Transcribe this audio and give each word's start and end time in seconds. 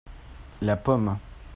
La 0.61 0.77
pomme. 0.77 1.19